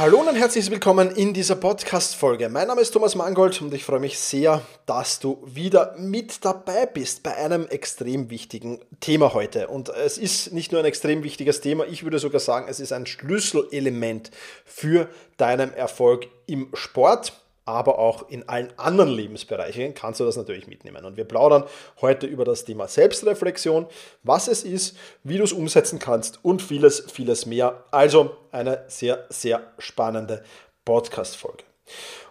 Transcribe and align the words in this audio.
Hallo 0.00 0.20
und 0.20 0.34
herzlich 0.34 0.70
willkommen 0.70 1.10
in 1.10 1.34
dieser 1.34 1.56
Podcast-Folge. 1.56 2.48
Mein 2.48 2.68
Name 2.68 2.80
ist 2.80 2.92
Thomas 2.92 3.16
Mangold 3.16 3.60
und 3.60 3.74
ich 3.74 3.84
freue 3.84 4.00
mich 4.00 4.18
sehr, 4.18 4.62
dass 4.86 5.20
du 5.20 5.42
wieder 5.44 5.94
mit 5.98 6.42
dabei 6.42 6.86
bist 6.86 7.22
bei 7.22 7.36
einem 7.36 7.66
extrem 7.66 8.30
wichtigen 8.30 8.80
Thema 9.00 9.34
heute. 9.34 9.68
Und 9.68 9.90
es 9.90 10.16
ist 10.16 10.54
nicht 10.54 10.72
nur 10.72 10.80
ein 10.80 10.86
extrem 10.86 11.22
wichtiges 11.22 11.60
Thema, 11.60 11.84
ich 11.84 12.02
würde 12.02 12.18
sogar 12.18 12.40
sagen, 12.40 12.66
es 12.66 12.80
ist 12.80 12.92
ein 12.92 13.04
Schlüsselelement 13.04 14.30
für 14.64 15.06
deinen 15.36 15.74
Erfolg 15.74 16.28
im 16.46 16.70
Sport 16.72 17.34
aber 17.64 17.98
auch 17.98 18.28
in 18.28 18.48
allen 18.48 18.72
anderen 18.76 19.10
Lebensbereichen 19.10 19.94
kannst 19.94 20.20
du 20.20 20.24
das 20.24 20.36
natürlich 20.36 20.66
mitnehmen. 20.66 21.04
Und 21.04 21.16
wir 21.16 21.24
plaudern 21.24 21.64
heute 22.00 22.26
über 22.26 22.44
das 22.44 22.64
Thema 22.64 22.88
Selbstreflexion, 22.88 23.86
was 24.22 24.48
es 24.48 24.64
ist, 24.64 24.96
wie 25.22 25.38
du 25.38 25.44
es 25.44 25.52
umsetzen 25.52 25.98
kannst 25.98 26.44
und 26.44 26.62
vieles, 26.62 27.06
vieles 27.12 27.46
mehr. 27.46 27.84
Also 27.90 28.36
eine 28.50 28.84
sehr, 28.88 29.26
sehr 29.28 29.62
spannende 29.78 30.42
Podcast-Folge. 30.84 31.64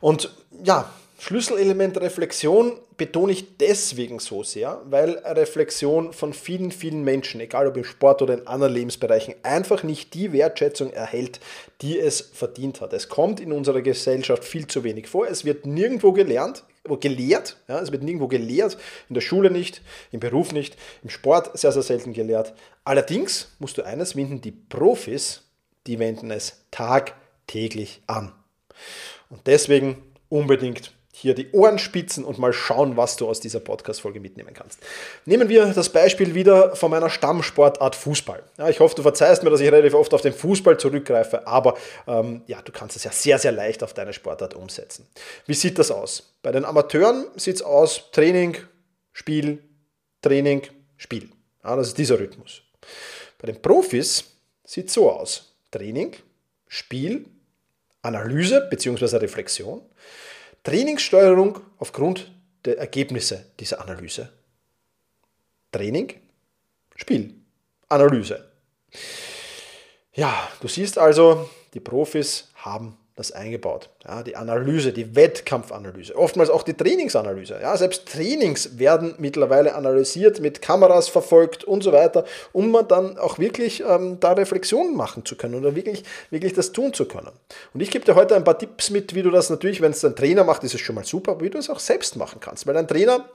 Und 0.02 0.34
ja, 0.64 0.90
Schlüsselelement 1.22 2.00
Reflexion 2.00 2.80
betone 2.96 3.34
ich 3.34 3.58
deswegen 3.58 4.20
so 4.20 4.42
sehr, 4.44 4.82
weil 4.86 5.18
Reflexion 5.26 6.14
von 6.14 6.34
vielen, 6.34 6.72
vielen 6.72 7.04
Menschen, 7.04 7.42
egal 7.42 7.68
ob 7.68 7.76
im 7.76 7.84
Sport 7.84 8.22
oder 8.22 8.36
in 8.36 8.48
anderen 8.48 8.74
Lebensbereichen, 8.74 9.36
einfach 9.44 9.84
nicht 9.84 10.14
die 10.14 10.32
Wertschätzung 10.32 10.94
erhält, 10.94 11.42
die 11.82 12.00
es 12.00 12.22
verdient 12.22 12.80
hat. 12.80 12.94
Es 12.94 13.10
kommt 13.10 13.42
in 13.42 13.52
unserer 13.52 13.82
Gesellschaft 13.82 14.46
viel 14.46 14.68
zu 14.68 14.86
wenig 14.86 15.08
vor. 15.08 15.28
Es 15.28 15.44
wird 15.44 15.66
nirgendwo 15.66 16.14
gelernt, 16.14 16.64
gelehrt. 17.02 17.58
Ja, 17.68 17.80
es 17.82 17.92
wird 17.92 18.02
nirgendwo 18.02 18.30
gelehrt, 18.30 18.78
in 19.10 19.14
der 19.14 19.22
Schule 19.22 19.52
nicht, 19.52 19.82
im 20.12 20.22
Beruf 20.22 20.54
nicht, 20.54 20.78
im 21.04 21.10
Sport 21.10 21.58
sehr, 21.60 21.74
sehr 21.74 21.84
selten 21.84 22.14
gelehrt. 22.14 22.54
Allerdings 22.86 23.56
musst 23.60 23.78
du 23.78 23.84
eines 23.84 24.16
wissen, 24.16 24.40
die 24.40 24.52
Profis, 24.52 25.44
die 25.86 26.00
wenden 26.00 26.32
es 26.32 26.64
tagtäglich 26.72 28.02
an. 28.08 28.32
Und 29.30 29.46
deswegen 29.48 30.02
unbedingt 30.30 30.94
hier 31.20 31.36
die 31.36 31.52
Ohren 31.52 31.80
spitzen 31.80 32.24
und 32.24 32.40
mal 32.40 32.54
schauen, 32.54 32.96
was 32.96 33.18
du 33.18 33.28
aus 33.28 33.42
dieser 33.42 33.60
Podcast-Folge 33.60 34.22
mitnehmen 34.22 34.54
kannst. 34.54 34.80
Nehmen 35.26 35.50
wir 35.50 35.66
das 35.74 35.90
Beispiel 35.90 36.34
wieder 36.34 36.76
von 36.78 36.90
meiner 36.90 37.10
Stammsportart 37.10 37.96
Fußball. 37.96 38.42
Ja, 38.58 38.70
ich 38.70 38.80
hoffe, 38.80 38.96
du 38.96 39.02
verzeihst 39.02 39.44
mir, 39.44 39.50
dass 39.50 39.60
ich 39.60 39.70
relativ 39.70 39.94
oft 39.96 40.14
auf 40.14 40.22
den 40.22 40.34
Fußball 40.34 40.80
zurückgreife, 40.80 41.46
aber 41.46 41.76
ähm, 42.08 42.42
ja, 42.48 42.62
du 42.62 42.72
kannst 42.72 42.96
es 42.96 43.04
ja 43.04 43.12
sehr, 43.12 43.38
sehr 43.38 43.52
leicht 43.52 43.84
auf 43.84 43.94
deine 43.94 44.14
Sportart 44.14 44.54
umsetzen. 44.54 45.08
Wie 45.46 45.54
sieht 45.54 45.78
das 45.78 45.92
aus? 45.92 46.34
Bei 46.42 46.54
den 46.54 46.64
Amateuren 46.64 47.26
sieht 47.36 47.58
es 47.58 47.62
aus 47.62 48.12
Training, 48.12 48.58
Spiel, 49.12 49.62
Training, 50.22 50.62
Spiel. 50.96 51.30
Ja, 51.64 51.76
das 51.76 51.90
ist 51.90 51.98
dieser 51.98 52.18
Rhythmus. 52.18 52.62
Bei 53.38 53.48
den 53.48 53.62
Profis 53.62 54.24
sieht 54.64 54.88
es 54.88 54.94
so 54.94 55.12
aus. 55.12 55.54
Training, 55.72 56.16
Spiel, 56.68 57.26
Analyse 58.02 58.68
bzw. 58.70 59.18
Reflexion 59.18 59.82
Trainingssteuerung 60.64 61.60
aufgrund 61.78 62.32
der 62.66 62.78
Ergebnisse 62.78 63.52
dieser 63.60 63.82
Analyse. 63.82 64.32
Training, 65.72 66.20
Spiel, 66.96 67.36
Analyse. 67.88 68.52
Ja, 70.14 70.50
du 70.62 70.68
siehst 70.68 70.98
also, 70.98 71.50
die 71.74 71.80
Profis 71.80 72.50
haben 72.56 72.98
das 73.20 73.34
eingebaut. 73.34 73.90
Ja, 74.08 74.24
die 74.24 74.38
Analyse, 74.38 74.94
die 74.94 75.16
Wettkampfanalyse, 75.16 76.16
oftmals 76.16 76.50
auch 76.50 76.64
die 76.64 76.74
Trainingsanalyse. 76.74 77.60
Ja, 77.62 77.76
selbst 77.76 78.08
Trainings 78.08 78.80
werden 78.80 79.16
mittlerweile 79.18 79.76
analysiert, 79.76 80.40
mit 80.40 80.62
Kameras 80.62 81.10
verfolgt 81.10 81.66
und 81.66 81.84
so 81.84 81.92
weiter, 81.92 82.24
um 82.54 82.72
man 82.72 82.88
dann 82.88 83.18
auch 83.18 83.38
wirklich 83.38 83.84
ähm, 83.86 84.22
da 84.22 84.32
Reflexionen 84.32 84.96
machen 84.96 85.26
zu 85.26 85.36
können 85.36 85.56
oder 85.56 85.76
wirklich, 85.76 86.06
wirklich 86.30 86.54
das 86.54 86.72
tun 86.72 86.94
zu 86.94 87.06
können. 87.06 87.32
Und 87.74 87.82
ich 87.82 87.92
gebe 87.92 88.06
dir 88.06 88.16
heute 88.16 88.38
ein 88.38 88.46
paar 88.46 88.58
Tipps 88.58 88.90
mit, 88.90 89.14
wie 89.14 89.22
du 89.22 89.32
das 89.32 89.50
natürlich, 89.50 89.82
wenn 89.82 89.92
es 89.92 90.04
ein 90.06 90.16
Trainer 90.16 90.46
macht, 90.46 90.64
ist 90.64 90.74
es 90.74 90.80
schon 90.80 90.96
mal 90.96 91.04
super, 91.04 91.42
wie 91.42 91.50
du 91.50 91.58
es 91.58 91.70
auch 91.70 91.80
selbst 91.80 92.16
machen 92.16 92.40
kannst. 92.40 92.68
Weil 92.68 92.78
ein 92.78 92.88
Trainer 92.88 93.26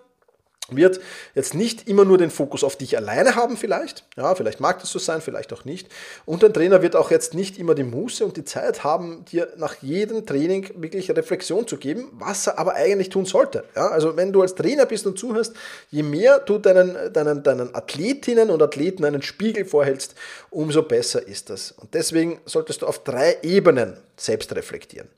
wird 0.70 1.00
jetzt 1.34 1.54
nicht 1.54 1.88
immer 1.88 2.06
nur 2.06 2.16
den 2.16 2.30
Fokus 2.30 2.64
auf 2.64 2.76
dich 2.76 2.96
alleine 2.96 3.34
haben 3.34 3.56
vielleicht, 3.58 4.04
ja, 4.16 4.34
vielleicht 4.34 4.60
mag 4.60 4.80
das 4.80 4.90
so 4.90 4.98
sein, 4.98 5.20
vielleicht 5.20 5.52
auch 5.52 5.66
nicht. 5.66 5.88
Und 6.24 6.42
ein 6.42 6.54
Trainer 6.54 6.80
wird 6.80 6.96
auch 6.96 7.10
jetzt 7.10 7.34
nicht 7.34 7.58
immer 7.58 7.74
die 7.74 7.82
Muße 7.82 8.24
und 8.24 8.38
die 8.38 8.44
Zeit 8.44 8.82
haben, 8.82 9.26
dir 9.26 9.52
nach 9.56 9.76
jedem 9.82 10.24
Training 10.24 10.70
wirklich 10.76 11.10
Reflexion 11.10 11.66
zu 11.66 11.76
geben, 11.76 12.08
was 12.12 12.46
er 12.46 12.58
aber 12.58 12.74
eigentlich 12.74 13.10
tun 13.10 13.26
sollte. 13.26 13.64
Ja, 13.76 13.88
also 13.88 14.16
wenn 14.16 14.32
du 14.32 14.40
als 14.40 14.54
Trainer 14.54 14.86
bist 14.86 15.06
und 15.06 15.18
zuhörst, 15.18 15.54
je 15.90 16.02
mehr 16.02 16.38
du 16.38 16.58
deinen, 16.58 17.12
deinen, 17.12 17.42
deinen 17.42 17.74
Athletinnen 17.74 18.48
und 18.48 18.62
Athleten 18.62 19.04
einen 19.04 19.22
Spiegel 19.22 19.66
vorhältst, 19.66 20.14
umso 20.48 20.82
besser 20.82 21.26
ist 21.26 21.50
das. 21.50 21.72
Und 21.72 21.92
deswegen 21.92 22.40
solltest 22.46 22.82
du 22.82 22.86
auf 22.86 23.04
drei 23.04 23.36
Ebenen 23.42 23.98
selbst 24.16 24.54
reflektieren. 24.54 25.08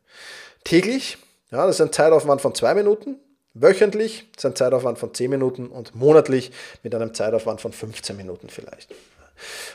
Täglich, 0.65 1.19
ja, 1.53 1.65
das 1.65 1.77
ist 1.77 1.81
ein 1.81 1.93
Zeitaufwand 1.93 2.41
von 2.41 2.55
zwei 2.55 2.75
Minuten, 2.75 3.21
Wöchentlich 3.59 4.29
ist 4.37 4.45
ein 4.45 4.55
Zeitaufwand 4.55 4.99
von 4.99 5.15
10 5.15 5.31
Minuten 5.31 5.69
und 5.69 5.95
monatlich 5.95 6.53
mit 6.83 6.95
einem 6.95 7.15
Zeitaufwand 7.15 7.63
von 7.63 7.73
15 7.73 8.15
Minuten 8.15 8.51
vielleicht. 8.51 8.95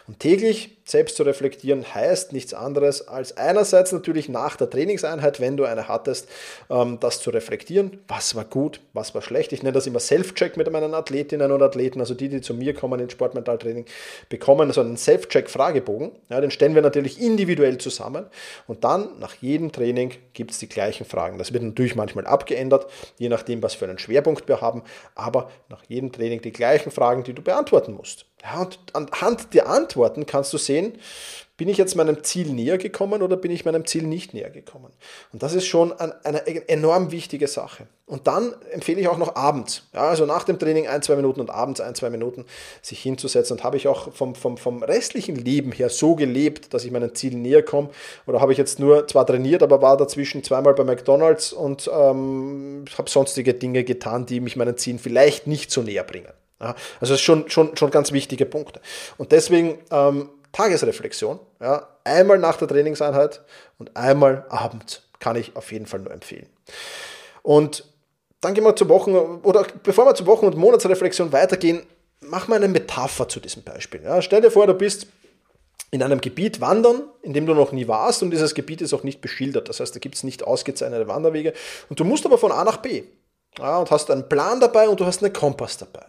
Und 0.08 0.20
täglich 0.20 0.78
selbst 0.92 1.16
zu 1.16 1.24
reflektieren 1.24 1.86
heißt 1.94 2.34
nichts 2.34 2.54
anderes 2.54 3.08
als 3.08 3.38
einerseits 3.38 3.92
natürlich 3.92 4.30
nach 4.30 4.58
der 4.58 4.70
Trainingseinheit, 4.70 5.40
wenn 5.40 5.58
du 5.58 5.64
eine 5.64 5.88
hattest, 5.88 6.28
ähm, 6.70 7.00
das 7.00 7.22
zu 7.22 7.30
reflektieren. 7.30 8.00
Was 8.08 8.36
war 8.36 8.46
gut, 8.46 8.82
was 8.94 9.16
war 9.16 9.22
schlecht. 9.22 9.54
Ich 9.54 9.64
nenne 9.64 9.74
das 9.74 9.88
immer 9.88 10.00
Self-Check 10.00 10.58
mit 10.58 10.70
meinen 10.72 10.94
Athletinnen 10.94 11.52
und 11.52 11.62
Athleten, 11.62 12.00
also 12.00 12.14
die, 12.14 12.30
die 12.30 12.42
zu 12.42 12.54
mir 12.54 12.74
kommen 12.74 13.00
ins 13.00 13.14
Sportmentaltraining, 13.14 13.86
bekommen 14.30 14.72
so 14.74 14.82
einen 14.82 14.98
Self-Check-Fragebogen. 14.98 16.12
Ja, 16.30 16.42
den 16.42 16.52
stellen 16.52 16.76
wir 16.76 16.82
natürlich 16.82 17.22
individuell 17.22 17.78
zusammen 17.78 18.26
und 18.68 18.84
dann 18.84 19.20
nach 19.20 19.36
jedem 19.36 19.72
Training 19.72 20.14
gibt 20.34 20.52
es 20.52 20.60
die 20.60 20.70
gleichen 20.70 21.06
Fragen. 21.06 21.38
Das 21.38 21.54
wird 21.54 21.64
natürlich 21.64 21.96
manchmal 21.96 22.28
abgeändert, 22.28 22.88
je 23.18 23.30
nachdem, 23.30 23.64
was 23.64 23.76
für 23.76 23.86
einen 23.86 23.98
Schwerpunkt 24.00 24.48
wir 24.48 24.62
haben, 24.62 24.84
aber 25.16 25.50
nach 25.70 25.84
jedem 25.88 26.12
Training 26.12 26.42
die 26.42 26.52
gleichen 26.52 26.92
Fragen, 26.92 27.24
die 27.24 27.34
du 27.34 27.42
beantworten 27.42 27.94
musst. 27.94 28.26
Ja, 28.44 28.62
und 28.62 28.80
anhand 28.94 29.54
der 29.54 29.70
Antworten 29.70 30.26
kannst 30.26 30.52
du 30.54 30.58
sehen, 30.58 30.94
bin 31.62 31.70
ich 31.70 31.78
jetzt 31.78 31.96
meinem 31.96 32.24
Ziel 32.24 32.52
näher 32.52 32.80
gekommen 32.80 33.22
oder 33.22 33.38
bin 33.38 33.52
ich 33.52 33.66
meinem 33.66 33.86
Ziel 33.86 34.02
nicht 34.02 34.34
näher 34.34 34.50
gekommen? 34.50 34.92
Und 35.32 35.44
das 35.44 35.54
ist 35.54 35.68
schon 35.68 35.92
eine 35.92 36.48
enorm 36.68 37.12
wichtige 37.12 37.48
Sache. 37.48 37.86
Und 38.08 38.26
dann 38.26 38.56
empfehle 38.72 39.00
ich 39.00 39.08
auch 39.08 39.20
noch 39.20 39.36
abends, 39.36 39.84
ja, 39.94 40.02
also 40.02 40.26
nach 40.26 40.44
dem 40.44 40.58
Training 40.58 40.88
ein, 40.88 41.04
zwei 41.04 41.16
Minuten 41.16 41.40
und 41.40 41.52
abends 41.52 41.80
ein, 41.80 41.94
zwei 41.94 42.10
Minuten 42.10 42.46
sich 42.82 43.00
hinzusetzen. 43.00 43.58
Und 43.58 43.64
habe 43.64 43.78
ich 43.78 43.88
auch 43.88 44.12
vom, 44.12 44.34
vom, 44.34 44.58
vom 44.58 44.82
restlichen 44.82 45.36
Leben 45.36 45.72
her 45.72 45.90
so 45.90 46.16
gelebt, 46.16 46.74
dass 46.74 46.84
ich 46.84 46.90
meinem 46.90 47.14
Ziel 47.14 47.36
näher 47.36 47.62
komme? 47.62 47.92
Oder 48.26 48.42
habe 48.42 48.54
ich 48.54 48.58
jetzt 48.58 48.80
nur 48.80 49.08
zwar 49.08 49.28
trainiert, 49.28 49.62
aber 49.62 49.84
war 49.84 49.98
dazwischen 49.98 50.44
zweimal 50.44 50.74
bei 50.74 50.84
McDonalds 50.84 51.54
und 51.54 51.88
ähm, 51.94 52.86
habe 52.98 53.08
sonstige 53.08 53.54
Dinge 53.54 53.84
getan, 53.84 54.26
die 54.26 54.40
mich 54.40 54.56
meinen 54.56 54.78
Zielen 54.78 54.98
vielleicht 54.98 55.46
nicht 55.46 55.70
so 55.70 55.84
näher 55.84 56.04
bringen? 56.04 56.34
Ja, 56.62 56.76
also 57.00 57.14
das 57.14 57.22
schon, 57.22 57.50
schon, 57.50 57.76
schon 57.76 57.92
ganz 57.92 58.12
wichtige 58.12 58.46
Punkte. 58.46 58.82
Und 59.18 59.32
deswegen 59.32 59.80
ähm, 59.90 60.30
Tagesreflexion, 60.52 61.40
ja, 61.60 61.88
einmal 62.04 62.38
nach 62.38 62.58
der 62.58 62.68
Trainingseinheit 62.68 63.42
und 63.80 63.96
einmal 63.96 64.46
abends 64.50 65.02
kann 65.20 65.36
ich 65.36 65.56
auf 65.56 65.72
jeden 65.72 65.86
Fall 65.86 66.02
nur 66.02 66.12
empfehlen. 66.12 66.48
Und 67.42 67.86
dann 68.42 68.54
gehen 68.54 68.64
wir 68.64 68.76
zur 68.76 68.90
Wochen, 68.90 69.14
oder 69.14 69.66
bevor 69.84 70.06
wir 70.06 70.16
zur 70.16 70.28
Wochen- 70.28 70.46
und 70.46 70.58
Monatsreflexion 70.58 71.32
weitergehen, 71.32 71.84
mach 72.20 72.48
mal 72.48 72.58
eine 72.58 72.68
Metapher 72.68 73.28
zu 73.28 73.40
diesem 73.40 73.64
Beispiel. 73.64 74.02
Ja, 74.04 74.22
stell 74.22 74.42
dir 74.42 74.52
vor, 74.52 74.68
du 74.68 74.74
bist 74.74 75.08
in 75.92 76.02
einem 76.02 76.22
Gebiet 76.22 76.62
wandern, 76.62 77.04
in 77.22 77.34
dem 77.34 77.46
du 77.46 77.54
noch 77.54 77.72
nie 77.72 77.88
warst 77.88 78.24
und 78.24 78.32
dieses 78.32 78.56
Gebiet 78.56 78.82
ist 78.82 78.94
auch 78.94 79.04
nicht 79.04 79.22
beschildert. 79.22 79.68
Das 79.68 79.80
heißt, 79.80 79.94
da 79.94 80.00
gibt 80.00 80.16
es 80.16 80.24
nicht 80.24 80.44
ausgezeichnete 80.44 81.08
Wanderwege 81.08 81.54
und 81.90 82.00
du 82.00 82.04
musst 82.04 82.26
aber 82.26 82.38
von 82.38 82.52
A 82.52 82.64
nach 82.64 82.78
B. 82.78 83.04
Ja, 83.60 83.80
und 83.80 83.92
hast 83.92 84.10
einen 84.10 84.30
Plan 84.30 84.60
dabei 84.60 84.88
und 84.88 85.00
du 85.00 85.06
hast 85.06 85.24
einen 85.24 85.34
Kompass 85.34 85.78
dabei. 85.78 86.06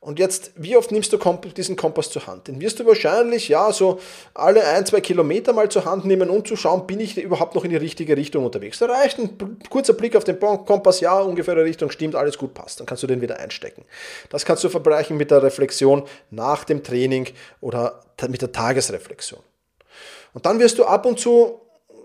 Und 0.00 0.20
jetzt, 0.20 0.52
wie 0.54 0.76
oft 0.76 0.92
nimmst 0.92 1.12
du 1.12 1.18
diesen 1.56 1.74
Kompass 1.74 2.10
zur 2.10 2.26
Hand? 2.28 2.46
Den 2.46 2.60
wirst 2.60 2.78
du 2.78 2.86
wahrscheinlich, 2.86 3.48
ja, 3.48 3.72
so 3.72 3.98
alle 4.32 4.64
ein, 4.64 4.86
zwei 4.86 5.00
Kilometer 5.00 5.52
mal 5.52 5.68
zur 5.68 5.84
Hand 5.84 6.04
nehmen, 6.04 6.30
um 6.30 6.44
zu 6.44 6.54
schauen, 6.54 6.86
bin 6.86 7.00
ich 7.00 7.18
überhaupt 7.18 7.56
noch 7.56 7.64
in 7.64 7.70
die 7.70 7.76
richtige 7.76 8.16
Richtung 8.16 8.44
unterwegs. 8.44 8.78
Da 8.78 8.86
reicht 8.86 9.18
ein 9.18 9.58
kurzer 9.68 9.94
Blick 9.94 10.14
auf 10.14 10.22
den 10.22 10.38
Kompass, 10.38 11.00
ja, 11.00 11.18
ungefähre 11.18 11.64
Richtung 11.64 11.90
stimmt, 11.90 12.14
alles 12.14 12.38
gut 12.38 12.54
passt. 12.54 12.78
Dann 12.78 12.86
kannst 12.86 13.02
du 13.02 13.08
den 13.08 13.20
wieder 13.20 13.40
einstecken. 13.40 13.84
Das 14.30 14.44
kannst 14.44 14.62
du 14.62 14.68
verbrechen 14.68 15.16
mit 15.16 15.32
der 15.32 15.42
Reflexion 15.42 16.04
nach 16.30 16.62
dem 16.62 16.84
Training 16.84 17.26
oder 17.60 18.02
mit 18.28 18.40
der 18.40 18.52
Tagesreflexion. 18.52 19.40
Und 20.32 20.46
dann 20.46 20.60
wirst 20.60 20.78
du 20.78 20.84
ab 20.84 21.06
und 21.06 21.18
zu 21.18 21.60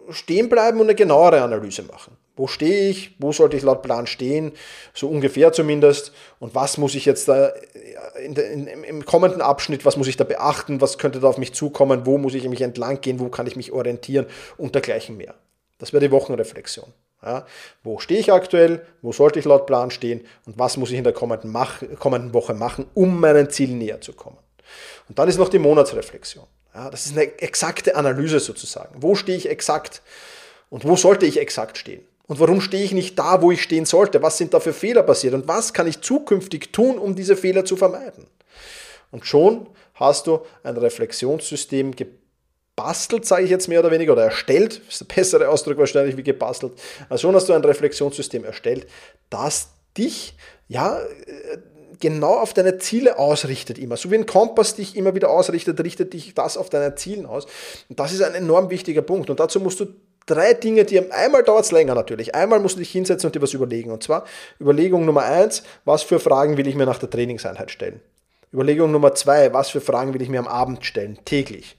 stehen 0.10 0.50
bleiben 0.50 0.80
und 0.80 0.88
eine 0.88 0.96
genauere 0.96 1.42
Analyse 1.42 1.84
machen. 1.84 2.18
Wo 2.36 2.48
stehe 2.48 2.90
ich? 2.90 3.16
Wo 3.20 3.32
sollte 3.32 3.58
ich 3.58 3.64
laut 3.64 3.84
Plan 3.84 4.08
stehen? 4.08 4.54
So 4.94 5.08
ungefähr 5.08 5.54
zumindest. 5.54 6.14
Und 6.40 6.56
was 6.56 6.78
muss 6.78 6.96
ich 6.96 7.06
jetzt 7.06 7.28
da 7.28 7.52
in, 8.24 8.34
in, 8.36 8.68
im 8.68 9.06
kommenden 9.06 9.42
Abschnitt, 9.42 9.86
was 9.86 9.98
muss 9.98 10.08
ich 10.08 10.18
da 10.18 10.24
beachten? 10.24 10.82
Was 10.82 10.98
könnte 10.98 11.20
da 11.20 11.28
auf 11.28 11.38
mich 11.38 11.54
zukommen? 11.54 12.06
Wo 12.06 12.18
muss 12.18 12.34
ich 12.34 12.48
mich 12.48 12.62
entlang 12.62 13.02
gehen? 13.02 13.20
Wo 13.20 13.30
kann 13.30 13.48
ich 13.48 13.56
mich 13.56 13.72
orientieren? 13.72 14.26
Und 14.58 14.74
dergleichen 14.74 15.16
mehr. 15.16 15.36
Das 15.78 15.94
wäre 15.94 16.06
die 16.06 16.12
Wochenreflexion. 16.12 16.92
Ja, 17.22 17.46
wo 17.84 18.00
stehe 18.00 18.20
ich 18.20 18.34
aktuell? 18.34 18.86
Wo 19.02 19.14
sollte 19.14 19.40
ich 19.40 19.46
laut 19.46 19.66
Plan 19.66 19.92
stehen? 19.92 20.26
Und 20.46 20.60
was 20.60 20.76
muss 20.76 20.92
ich 20.92 20.98
in 20.98 21.06
der 21.06 21.14
kommenden, 21.14 21.52
mach, 21.52 21.82
kommenden 22.00 22.34
Woche 22.34 22.54
machen, 22.54 22.86
um 22.94 23.20
meinem 23.20 23.50
Ziel 23.50 23.70
näher 23.70 24.02
zu 24.02 24.14
kommen? 24.14 24.38
Und 25.08 25.20
dann 25.20 25.30
ist 25.30 25.38
noch 25.38 25.50
die 25.50 25.60
Monatsreflexion. 25.60 26.46
Ja, 26.74 26.90
das 26.90 27.06
ist 27.06 27.18
eine 27.18 27.40
exakte 27.40 27.96
Analyse 27.96 28.40
sozusagen. 28.40 29.02
Wo 29.02 29.16
stehe 29.16 29.38
ich 29.38 29.50
exakt? 29.50 30.02
Und 30.70 30.86
wo 30.86 30.96
sollte 30.96 31.26
ich 31.26 31.40
exakt 31.40 31.78
stehen? 31.78 32.02
Und 32.26 32.40
warum 32.40 32.62
stehe 32.62 32.84
ich 32.84 32.94
nicht 32.94 33.20
da, 33.20 33.42
wo 33.42 33.52
ich 33.52 33.62
stehen 33.62 33.86
sollte? 33.86 34.22
Was 34.24 34.38
sind 34.38 34.54
da 34.54 34.60
für 34.60 34.74
Fehler 34.74 35.04
passiert? 35.04 35.34
Und 35.34 35.48
was 35.48 35.74
kann 35.74 35.88
ich 35.88 36.02
zukünftig 36.02 36.72
tun, 36.72 36.98
um 36.98 37.16
diese 37.16 37.36
Fehler 37.36 37.66
zu 37.66 37.76
vermeiden? 37.76 38.28
Und 39.12 39.26
schon 39.26 39.68
hast 39.94 40.26
du 40.26 40.42
ein 40.64 40.76
Reflexionssystem 40.78 41.94
gebastelt, 41.96 43.26
sage 43.26 43.44
ich 43.44 43.52
jetzt 43.52 43.68
mehr 43.68 43.82
oder 43.82 43.92
weniger, 43.92 44.14
oder 44.14 44.24
erstellt, 44.24 44.82
ist 44.90 45.02
der 45.02 45.14
bessere 45.14 45.50
Ausdruck 45.50 45.78
wahrscheinlich 45.78 46.18
wie 46.18 46.24
gebastelt. 46.24 46.74
Also 47.10 47.28
schon 47.28 47.36
hast 47.36 47.50
du 47.50 47.54
ein 47.54 47.64
Reflexionssystem 47.64 48.44
erstellt, 48.44 48.88
das 49.30 49.70
dich, 49.96 50.36
ja, 50.68 51.00
genau 52.00 52.36
auf 52.40 52.54
deine 52.54 52.78
Ziele 52.78 53.18
ausrichtet 53.18 53.78
immer. 53.78 53.98
So 53.98 54.12
wie 54.12 54.16
ein 54.16 54.26
Kompass 54.26 54.76
dich 54.76 54.96
immer 54.96 55.16
wieder 55.16 55.30
ausrichtet, 55.30 55.82
richtet 55.84 56.14
dich 56.14 56.34
das 56.34 56.58
auf 56.58 56.70
deine 56.70 56.96
Zielen 56.96 57.26
aus. 57.26 57.46
Und 57.90 58.00
das 58.00 58.14
ist 58.14 58.22
ein 58.22 58.36
enorm 58.36 58.70
wichtiger 58.70 59.02
Punkt. 59.02 59.30
Und 59.30 59.40
dazu 59.40 59.60
musst 59.60 59.80
du 59.80 59.88
drei 60.26 60.54
Dinge, 60.54 60.86
die 60.86 61.12
einmal 61.12 61.44
dauert 61.44 61.66
es 61.66 61.72
länger 61.72 61.96
natürlich. 61.96 62.36
Einmal 62.36 62.60
musst 62.60 62.76
du 62.76 62.80
dich 62.80 62.92
hinsetzen 62.92 63.28
und 63.28 63.36
dir 63.36 63.42
was 63.42 63.54
überlegen. 63.54 63.92
Und 63.92 64.04
zwar 64.04 64.26
Überlegung 64.60 65.06
Nummer 65.06 65.24
eins, 65.24 65.64
was 65.86 66.04
für 66.04 66.20
Fragen 66.20 66.58
will 66.58 66.68
ich 66.68 66.76
mir 66.76 66.86
nach 66.86 67.00
der 67.00 67.10
Trainingseinheit 67.10 67.72
stellen? 67.72 68.02
Überlegung 68.54 68.92
Nummer 68.92 69.16
zwei, 69.16 69.52
was 69.52 69.70
für 69.70 69.82
Fragen 69.82 70.14
will 70.14 70.22
ich 70.22 70.30
mir 70.30 70.40
am 70.40 70.48
Abend 70.48 70.86
stellen, 70.86 71.18
täglich? 71.26 71.78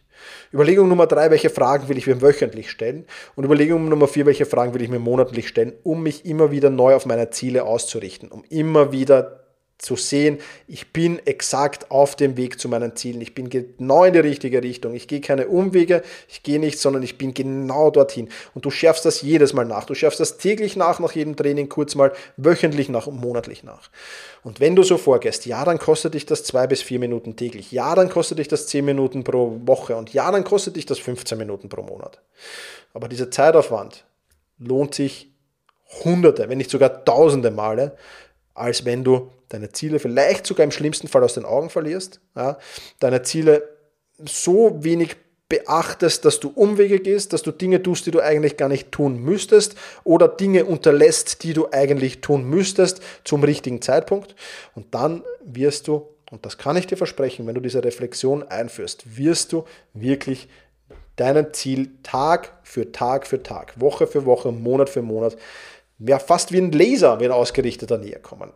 Überlegung 0.53 0.89
Nummer 0.89 1.07
drei, 1.07 1.31
welche 1.31 1.51
Fragen 1.51 1.89
will 1.89 1.99
ich 1.99 2.07
mir 2.07 2.21
wöchentlich 2.21 2.71
stellen? 2.71 3.07
Und 3.37 3.45
Überlegung 3.45 3.89
Nummer 3.89 4.09
vier, 4.09 4.27
welche 4.27 4.47
Fragen 4.47 4.75
will 4.75 4.83
ich 4.83 4.89
mir 4.89 4.99
monatlich 4.99 5.49
stellen, 5.49 5.73
um 5.83 6.03
mich 6.03 6.25
immer 6.27 6.51
wieder 6.51 6.71
neu 6.71 6.95
auf 6.95 7.07
meine 7.07 7.31
Ziele 7.31 7.65
auszurichten, 7.65 8.31
um 8.31 8.45
immer 8.49 8.91
wieder 8.93 9.44
zu 9.79 9.97
sehen, 9.97 10.39
ich 10.67 10.93
bin 10.93 11.19
exakt 11.27 11.91
auf 11.91 12.17
dem 12.17 12.37
Weg 12.37 12.59
zu 12.59 12.69
meinen 12.69 12.97
Zielen. 12.97 13.21
Ich 13.21 13.35
bin 13.35 13.51
genau 13.51 14.05
in 14.05 14.13
die 14.13 14.21
richtige 14.21 14.63
Richtung. 14.63 14.95
Ich 14.95 15.09
gehe 15.09 15.21
keine 15.21 15.49
Umwege, 15.49 16.03
ich 16.29 16.43
gehe 16.43 16.59
nicht, 16.61 16.79
sondern 16.79 17.03
ich 17.03 17.19
bin 17.19 17.35
genau 17.35 17.91
dorthin. 17.91 18.29
Und 18.55 18.65
du 18.65 18.71
schärfst 18.71 19.05
das 19.05 19.21
jedes 19.21 19.53
Mal 19.53 19.65
nach. 19.65 19.85
Du 19.85 19.95
schärfst 19.95 20.21
das 20.21 20.39
täglich 20.39 20.77
nach, 20.77 21.01
nach 21.01 21.13
jedem 21.13 21.37
Training, 21.37 21.69
kurz 21.69 21.95
mal 21.95 22.13
wöchentlich 22.37 22.89
nach 22.89 23.07
und 23.07 23.21
monatlich 23.21 23.65
nach. 23.65 23.91
Und 24.43 24.61
wenn 24.61 24.77
du 24.77 24.83
so 24.83 24.97
vorgehst, 24.97 25.45
ja, 25.47 25.65
dann 25.65 25.79
kostet 25.79 26.15
dich 26.15 26.25
das 26.25 26.45
zwei 26.45 26.67
bis 26.67 26.81
vier 26.81 26.99
Minuten 26.99 27.37
täglich. 27.37 27.73
Ja, 27.73 27.95
dann 27.95 28.09
kostet 28.09 28.39
dich 28.39 28.49
das 28.49 28.67
zehn 28.69 28.85
Minuten 28.85 29.25
pro 29.25 29.61
Woche. 29.65 29.97
Und 29.97 30.13
ja, 30.13 30.31
dann 30.31 30.45
kostet 30.45 30.77
dich 30.77 30.87
das 30.87 30.99
15 30.99 31.37
Minuten 31.37 31.69
pro 31.69 31.83
Monat. 31.83 32.21
Aber 32.93 33.09
dieser 33.09 33.31
Zeitaufwand 33.31 34.05
lohnt 34.59 34.95
sich 34.95 35.31
hunderte, 36.05 36.49
wenn 36.49 36.59
nicht 36.59 36.71
sogar 36.71 37.05
tausende 37.05 37.51
Male, 37.51 37.97
als 38.55 38.85
wenn 38.85 39.05
du 39.05 39.31
deine 39.49 39.71
Ziele 39.73 39.99
vielleicht 39.99 40.47
sogar 40.47 40.65
im 40.65 40.71
schlimmsten 40.71 41.09
Fall 41.09 41.23
aus 41.23 41.35
den 41.35 41.45
Augen 41.45 41.71
verlierst, 41.71 42.21
ja, 42.37 42.59
deine 43.01 43.23
Ziele 43.23 43.69
so 44.19 44.83
wenig 44.83 45.17
beachtest, 45.49 46.25
dass 46.25 46.41
du 46.41 46.49
Umwege 46.49 47.01
gehst, 47.01 47.33
dass 47.33 47.43
du 47.43 47.53
Dinge 47.53 47.83
tust, 47.83 48.07
die 48.07 48.11
du 48.11 48.21
eigentlich 48.21 48.57
gar 48.57 48.69
nicht 48.69 48.93
tun 48.93 49.19
müsstest 49.19 49.77
oder 50.03 50.27
Dinge 50.27 50.65
unterlässt, 50.65 51.43
die 51.43 51.53
du 51.53 51.69
eigentlich 51.71 52.21
tun 52.21 52.45
müsstest 52.45 53.03
zum 53.25 53.45
richtigen 53.45 53.83
Zeitpunkt. 53.83 54.35
Und 54.75 54.95
dann 54.95 55.23
wirst 55.45 55.87
du, 55.89 56.09
und 56.31 56.47
das 56.47 56.57
kann 56.57 56.77
ich 56.77 56.87
dir 56.87 56.97
versprechen, 56.97 57.47
wenn 57.47 57.55
du 57.55 57.61
diese 57.61 57.85
Reflexion 57.85 58.43
einführst, 58.43 59.17
wirst 59.17 59.53
du 59.53 59.65
wirklich 59.93 60.49
deinem 61.17 61.53
Ziel 61.53 61.91
Tag 62.03 62.59
für 62.63 62.91
Tag 62.91 63.27
für 63.27 63.43
Tag, 63.43 63.81
Woche 63.81 64.07
für 64.07 64.25
Woche, 64.25 64.51
Monat 64.51 64.89
für 64.89 65.03
Monat, 65.03 65.37
ja, 65.99 66.19
fast 66.19 66.53
wie 66.53 66.59
ein 66.59 66.73
Laser, 66.73 67.21
wenn 67.21 67.31
ausgerichteter 67.31 67.99
näher 67.99 68.21
kommen. 68.21 68.53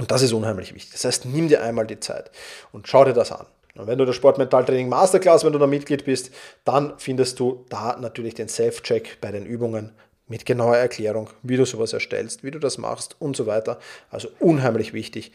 Und 0.00 0.10
das 0.10 0.22
ist 0.22 0.32
unheimlich 0.32 0.74
wichtig. 0.74 0.92
Das 0.92 1.04
heißt, 1.04 1.26
nimm 1.26 1.48
dir 1.48 1.62
einmal 1.62 1.86
die 1.86 2.00
Zeit 2.00 2.30
und 2.72 2.88
schau 2.88 3.04
dir 3.04 3.12
das 3.12 3.32
an. 3.32 3.44
Und 3.74 3.86
wenn 3.86 3.98
du 3.98 4.06
der 4.06 4.14
Sportmentaltraining 4.14 4.88
Masterclass, 4.88 5.44
wenn 5.44 5.52
du 5.52 5.58
da 5.58 5.66
Mitglied 5.66 6.06
bist, 6.06 6.30
dann 6.64 6.98
findest 6.98 7.38
du 7.38 7.66
da 7.68 7.98
natürlich 7.98 8.34
den 8.34 8.48
Self-Check 8.48 9.18
bei 9.20 9.30
den 9.30 9.44
Übungen 9.44 9.92
mit 10.26 10.46
genauer 10.46 10.78
Erklärung, 10.78 11.28
wie 11.42 11.58
du 11.58 11.66
sowas 11.66 11.92
erstellst, 11.92 12.42
wie 12.42 12.50
du 12.50 12.58
das 12.58 12.78
machst 12.78 13.16
und 13.18 13.36
so 13.36 13.46
weiter. 13.46 13.78
Also 14.10 14.28
unheimlich 14.38 14.94
wichtig. 14.94 15.32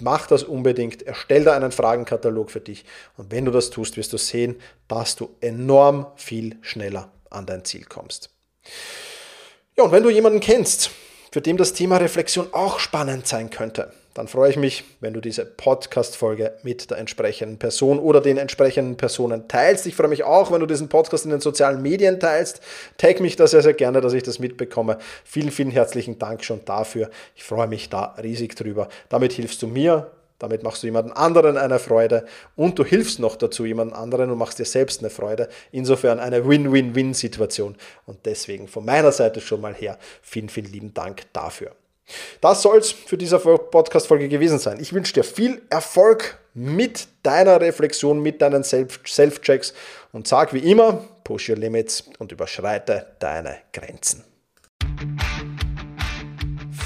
Mach 0.00 0.26
das 0.26 0.42
unbedingt, 0.42 1.02
erstell 1.02 1.44
da 1.44 1.54
einen 1.54 1.72
Fragenkatalog 1.72 2.50
für 2.50 2.60
dich 2.60 2.86
und 3.18 3.30
wenn 3.30 3.44
du 3.44 3.50
das 3.50 3.68
tust, 3.68 3.98
wirst 3.98 4.14
du 4.14 4.16
sehen, 4.16 4.56
dass 4.86 5.16
du 5.16 5.28
enorm 5.42 6.06
viel 6.16 6.56
schneller 6.62 7.12
an 7.28 7.44
dein 7.44 7.64
Ziel 7.66 7.84
kommst. 7.84 8.30
Ja, 9.78 9.84
und 9.84 9.92
wenn 9.92 10.02
du 10.02 10.10
jemanden 10.10 10.40
kennst, 10.40 10.90
für 11.30 11.40
den 11.40 11.56
das 11.56 11.72
Thema 11.72 11.98
Reflexion 11.98 12.48
auch 12.50 12.80
spannend 12.80 13.28
sein 13.28 13.48
könnte, 13.48 13.92
dann 14.12 14.26
freue 14.26 14.50
ich 14.50 14.56
mich, 14.56 14.82
wenn 14.98 15.14
du 15.14 15.20
diese 15.20 15.44
Podcast-Folge 15.44 16.54
mit 16.64 16.90
der 16.90 16.98
entsprechenden 16.98 17.60
Person 17.60 18.00
oder 18.00 18.20
den 18.20 18.38
entsprechenden 18.38 18.96
Personen 18.96 19.46
teilst. 19.46 19.86
Ich 19.86 19.94
freue 19.94 20.08
mich 20.08 20.24
auch, 20.24 20.50
wenn 20.50 20.58
du 20.58 20.66
diesen 20.66 20.88
Podcast 20.88 21.26
in 21.26 21.30
den 21.30 21.40
sozialen 21.40 21.80
Medien 21.80 22.18
teilst. 22.18 22.60
Tag 22.96 23.20
mich 23.20 23.36
da 23.36 23.46
sehr, 23.46 23.62
sehr 23.62 23.72
gerne, 23.72 24.00
dass 24.00 24.14
ich 24.14 24.24
das 24.24 24.40
mitbekomme. 24.40 24.98
Vielen, 25.22 25.52
vielen 25.52 25.70
herzlichen 25.70 26.18
Dank 26.18 26.42
schon 26.42 26.64
dafür. 26.64 27.08
Ich 27.36 27.44
freue 27.44 27.68
mich 27.68 27.88
da 27.88 28.16
riesig 28.20 28.56
drüber. 28.56 28.88
Damit 29.08 29.32
hilfst 29.32 29.62
du 29.62 29.68
mir, 29.68 30.10
damit 30.38 30.62
machst 30.62 30.82
du 30.82 30.86
jemanden 30.86 31.12
anderen 31.12 31.56
eine 31.56 31.78
Freude 31.78 32.24
und 32.56 32.78
du 32.78 32.84
hilfst 32.84 33.18
noch 33.18 33.36
dazu 33.36 33.64
jemanden 33.64 33.94
anderen 33.94 34.30
und 34.30 34.38
machst 34.38 34.58
dir 34.58 34.64
selbst 34.64 35.00
eine 35.00 35.10
Freude. 35.10 35.48
Insofern 35.72 36.20
eine 36.20 36.48
Win-Win-Win-Situation. 36.48 37.76
Und 38.06 38.24
deswegen 38.24 38.68
von 38.68 38.84
meiner 38.84 39.12
Seite 39.12 39.40
schon 39.40 39.60
mal 39.60 39.74
her 39.74 39.98
vielen, 40.22 40.48
vielen 40.48 40.72
lieben 40.72 40.94
Dank 40.94 41.22
dafür. 41.32 41.72
Das 42.40 42.62
soll 42.62 42.78
es 42.78 42.90
für 42.90 43.18
diese 43.18 43.38
Podcast-Folge 43.38 44.28
gewesen 44.28 44.58
sein. 44.58 44.78
Ich 44.80 44.92
wünsche 44.92 45.12
dir 45.12 45.24
viel 45.24 45.60
Erfolg 45.68 46.38
mit 46.54 47.08
deiner 47.22 47.60
Reflexion, 47.60 48.20
mit 48.20 48.40
deinen 48.40 48.64
Self-Checks 48.64 49.74
und 50.12 50.26
sag 50.26 50.54
wie 50.54 50.70
immer, 50.70 51.04
push 51.24 51.50
your 51.50 51.56
limits 51.56 52.04
und 52.18 52.32
überschreite 52.32 53.06
deine 53.18 53.58
Grenzen. 53.72 54.27